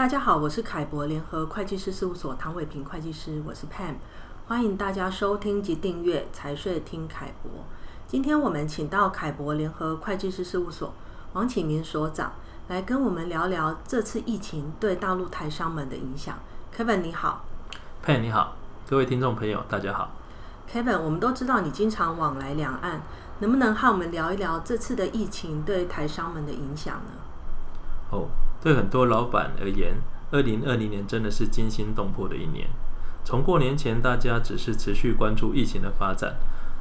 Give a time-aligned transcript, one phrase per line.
[0.00, 3.96] 大家好，我是凯博联合会计师事务所唐伟平会计师，我是 Pam，
[4.48, 7.52] 欢迎大家收听及订阅财税听凯博。
[8.06, 10.94] 今天我们请到凯博联合会计师事务所
[11.34, 12.32] 王启明所长
[12.68, 16.38] 来跟我们聊聊这次疫情对大陆台商们的影响。
[16.74, 17.44] Kevin 你好
[18.02, 18.56] ，Pam 你好，
[18.88, 20.08] 各位听众朋友大家好。
[20.72, 23.02] Kevin，我们都知道你经常往来两岸，
[23.40, 27.12] 能不能和我们聊一聊这次的疫情对台商们的影响呢？
[28.12, 28.26] 哦，
[28.62, 29.96] 对很多老板而言，
[30.30, 32.68] 二零二零年真的是惊心动魄的一年。
[33.24, 36.36] 从过年前大家只是持续关注疫情的发展，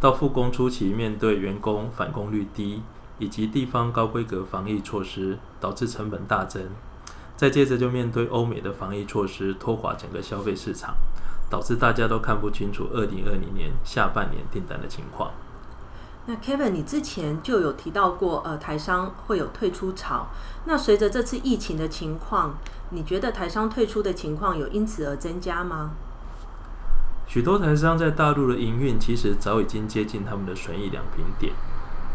[0.00, 2.82] 到复工初期面对员工返工率低，
[3.18, 6.62] 以及地方高规格防疫措施导致成本大增，
[7.36, 10.94] 再接着就面对欧美的防疫措施拖垮整个消费市场，
[11.50, 15.30] 导致大家都看不清楚二零二零年下半年订单的情况。
[16.26, 20.28] 那 Kevin，你之前就有提到过，呃，台商会有退出潮。
[20.66, 22.54] 那随着这次疫情的情况，
[22.90, 25.90] 你觉得台商退出的情况有因此而增加吗？
[27.26, 31.54] 许多台商在大陆的营运其实早已经接近他们的损益两平点。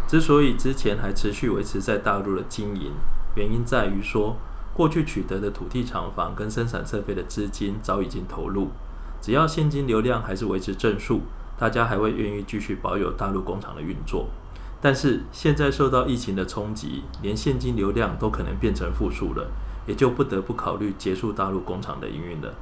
[0.07, 2.93] 之所以之前还持续维持在大陆的经营，
[3.35, 4.37] 原因在于说，
[4.73, 8.69] 过去取得的土地厂房跟生产设备的资金早已经投入，
[9.19, 11.23] 只要现金流量还是维持正数。
[11.59, 14.27] 大家还会愿意继续保有大陆工厂的运作，
[14.79, 19.49] 但是现在受到疫情的冲击，连现金流量都可能变成负数了，
[19.87, 22.53] 也就不得不考虑结束大陆工厂的营运了。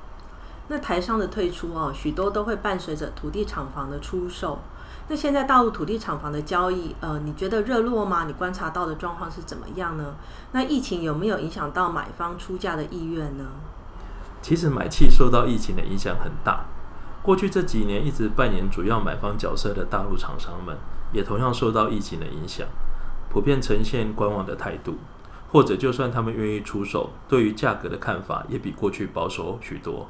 [0.67, 4.59] 那台商的退出哦，许多都会伴随着土地厂房的出售。
[5.07, 8.23] 那现在大陆土地厂房的交易，呃，你觉得热络吗？
[8.25, 10.15] 你观察到的状况是怎么样呢？
[10.53, 13.43] 那疫情有没有影响到买方出价的意愿呢？
[14.41, 16.65] 其实买气受到疫情的影响很大。
[17.25, 20.77] 过去这几年一直扮演主要买方角色的大陆厂商们，
[21.11, 22.67] 也同样受到疫情的影响，
[23.31, 24.97] 普遍呈现观望的态度，
[25.51, 30.08] 或者就算他们愿意出手，对于价格的看法也比过去保守许多。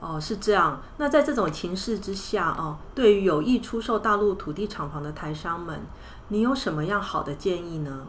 [0.00, 0.82] 哦，是这样。
[0.96, 5.82] 那在这种情势之下，哦，对于有意出售大陆土地厂房的台商们，
[6.26, 8.06] 你有什么样好的建议呢？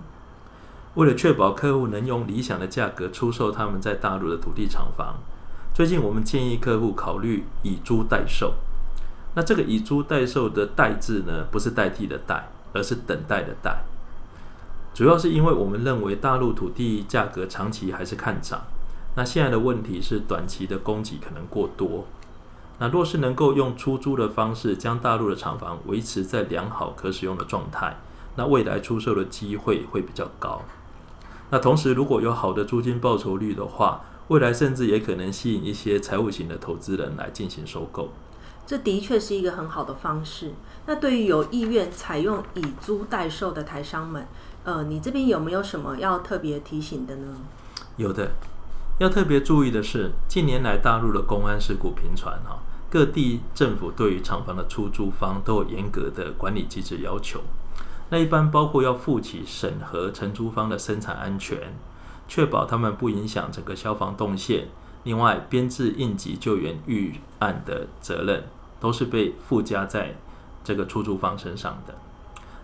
[0.96, 5.18] 为了确保客户能用理想的价格出售他们在大陆的土地厂房。
[5.80, 8.56] 最近我们建议客户考虑以租代售。
[9.36, 13.78] 那这个以租代售的“代”字呢，不是代替的“代”，而是等待的“待”。
[14.94, 18.64] 主要是因为我们认为大陆土地价格长期还是看涨。
[19.16, 22.06] 那现在的问题是短期的供给可能过多。
[22.80, 27.96] 那若是能够用出租的方式将大陆的厂房维持在良好可使用的状态，
[28.36, 30.62] 那未来出售的机会会比较高。
[31.52, 38.10] 那同时如果有好的租金报酬率的话，未来甚至也可能吸引一些财务型的投资人来进行收购，
[38.66, 40.54] 这的确是一个很好的方式。
[40.86, 44.28] 那对于有意愿采用以租代售的台商们，
[44.64, 47.38] 呃，你这边有没有什么要特别提醒的呢？
[47.98, 48.32] 有的，
[49.00, 57.42] 要特别注意的是，近年来大陆的公安事故频传哈，各地政府对于厂房的出租方都有严格的管理机制要求。
[58.12, 61.74] 那一般包括要负起审核承租方的生产安全。
[62.30, 64.68] 确保他们不影响整个消防动线。
[65.04, 68.46] 另外，编制应急救援预案的责任
[68.80, 70.16] 都是被附加在
[70.64, 71.96] 这个出租方身上的。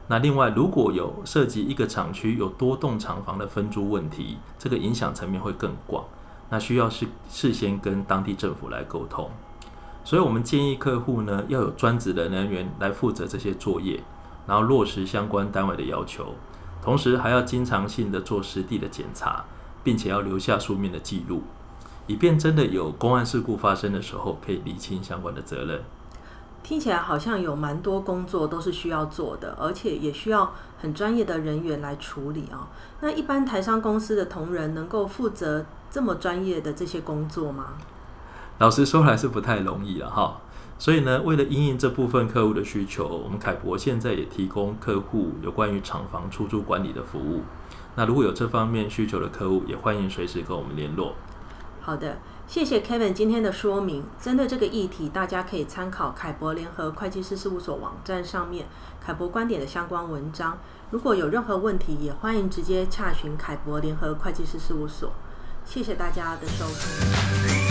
[0.08, 6.06] 那另外，如果有涉及一个厂区有多栋厂房的分租问题，这个影响层面会更广。
[6.50, 9.32] 那需要事事先跟当地政府来沟通。
[10.04, 14.04] 所以我们建议客户呢，要有专职的人员来负责这些作业，
[14.46, 16.36] 然后落实相关单位的要求，
[16.86, 19.44] 同时还要经常性的做实地的检查。
[19.86, 21.44] 并且要留下书面的记录，
[22.08, 25.84] 以便真的有公安事故发生的时候，可以理清相关的责任。
[26.64, 32.68] 听起来好像有蛮多工作都是需要做的，而且也需要很专业的人员来处理啊。
[33.02, 37.74] 那一般台商公司的同仁能够负责这么专业的这些工作吗？
[38.58, 40.42] 老实说来是不太容易了哈。
[40.78, 47.44] 所以呢，为了应应这部分客户的需求，我们凯博现在也提供客户有关于厂房出租管理的服务。
[47.96, 51.16] 那如果有这方面需求的客户，也欢迎随时跟我们联络。
[51.80, 54.04] 好的，谢谢 Kevin 今天的说明。
[54.20, 58.66] 针对这个议题，大家可以参考凯博联合会计师事务所网站上面
[59.00, 60.58] 凯博观点的相关文章。
[60.92, 65.14] 如果有任何问题，也欢迎直接洽询凯博联合会计师事务所。
[65.64, 67.65] 谢谢大家的收听。